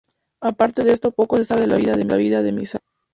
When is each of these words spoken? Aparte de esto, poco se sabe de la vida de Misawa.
Aparte 0.41 0.83
de 0.83 0.93
esto, 0.93 1.11
poco 1.11 1.37
se 1.37 1.45
sabe 1.45 1.61
de 1.67 2.07
la 2.07 2.15
vida 2.15 2.41
de 2.41 2.51
Misawa. 2.51 2.81